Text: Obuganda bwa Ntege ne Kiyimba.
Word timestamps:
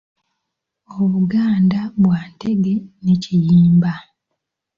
Obuganda 1.01 1.79
bwa 1.99 2.19
Ntege 2.31 2.75
ne 3.03 3.15
Kiyimba. 3.21 3.93